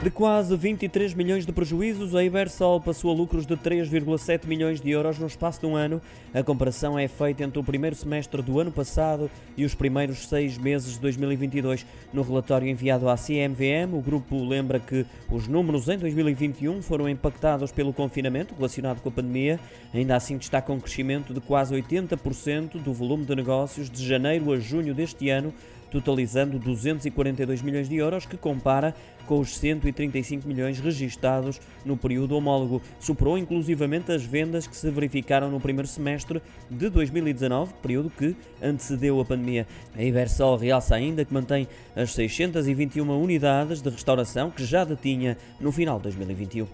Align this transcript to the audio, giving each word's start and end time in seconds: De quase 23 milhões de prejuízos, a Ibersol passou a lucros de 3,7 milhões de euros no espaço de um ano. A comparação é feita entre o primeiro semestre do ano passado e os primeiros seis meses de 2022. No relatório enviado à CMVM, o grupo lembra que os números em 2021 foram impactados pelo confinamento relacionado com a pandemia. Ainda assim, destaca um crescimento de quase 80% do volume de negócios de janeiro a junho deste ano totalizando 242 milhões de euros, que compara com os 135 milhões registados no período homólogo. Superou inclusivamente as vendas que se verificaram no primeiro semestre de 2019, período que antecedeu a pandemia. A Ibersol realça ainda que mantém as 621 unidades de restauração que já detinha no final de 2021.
De 0.00 0.12
quase 0.12 0.56
23 0.56 1.12
milhões 1.12 1.44
de 1.44 1.50
prejuízos, 1.50 2.14
a 2.14 2.22
Ibersol 2.22 2.80
passou 2.80 3.10
a 3.10 3.14
lucros 3.14 3.44
de 3.44 3.56
3,7 3.56 4.46
milhões 4.46 4.80
de 4.80 4.92
euros 4.92 5.18
no 5.18 5.26
espaço 5.26 5.58
de 5.58 5.66
um 5.66 5.74
ano. 5.74 6.00
A 6.32 6.40
comparação 6.40 6.96
é 6.96 7.08
feita 7.08 7.42
entre 7.42 7.58
o 7.58 7.64
primeiro 7.64 7.96
semestre 7.96 8.40
do 8.40 8.60
ano 8.60 8.70
passado 8.70 9.28
e 9.56 9.64
os 9.64 9.74
primeiros 9.74 10.28
seis 10.28 10.56
meses 10.56 10.92
de 10.92 11.00
2022. 11.00 11.84
No 12.12 12.22
relatório 12.22 12.68
enviado 12.68 13.08
à 13.08 13.16
CMVM, 13.16 13.92
o 13.92 14.00
grupo 14.00 14.40
lembra 14.44 14.78
que 14.78 15.04
os 15.28 15.48
números 15.48 15.88
em 15.88 15.98
2021 15.98 16.80
foram 16.80 17.08
impactados 17.08 17.72
pelo 17.72 17.92
confinamento 17.92 18.54
relacionado 18.54 19.00
com 19.00 19.08
a 19.08 19.12
pandemia. 19.12 19.58
Ainda 19.92 20.14
assim, 20.14 20.38
destaca 20.38 20.72
um 20.72 20.78
crescimento 20.78 21.34
de 21.34 21.40
quase 21.40 21.74
80% 21.74 22.80
do 22.80 22.92
volume 22.92 23.24
de 23.24 23.34
negócios 23.34 23.90
de 23.90 24.06
janeiro 24.06 24.52
a 24.52 24.60
junho 24.60 24.94
deste 24.94 25.28
ano 25.28 25.52
totalizando 25.90 26.58
242 26.58 27.62
milhões 27.62 27.88
de 27.88 27.96
euros, 27.96 28.26
que 28.26 28.36
compara 28.36 28.94
com 29.26 29.38
os 29.38 29.56
135 29.56 30.48
milhões 30.48 30.80
registados 30.80 31.60
no 31.84 31.96
período 31.96 32.34
homólogo. 32.34 32.80
Superou 32.98 33.36
inclusivamente 33.36 34.10
as 34.10 34.24
vendas 34.24 34.66
que 34.66 34.74
se 34.76 34.90
verificaram 34.90 35.50
no 35.50 35.60
primeiro 35.60 35.86
semestre 35.86 36.42
de 36.70 36.88
2019, 36.88 37.74
período 37.82 38.10
que 38.10 38.34
antecedeu 38.62 39.20
a 39.20 39.24
pandemia. 39.24 39.66
A 39.94 40.02
Ibersol 40.02 40.56
realça 40.56 40.94
ainda 40.94 41.24
que 41.24 41.34
mantém 41.34 41.68
as 41.94 42.14
621 42.14 43.22
unidades 43.22 43.82
de 43.82 43.90
restauração 43.90 44.50
que 44.50 44.64
já 44.64 44.84
detinha 44.84 45.36
no 45.60 45.70
final 45.70 45.98
de 45.98 46.04
2021. 46.04 46.66